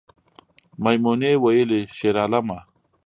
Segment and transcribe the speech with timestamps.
[0.83, 2.59] میمونۍ ویلې شیرعالمه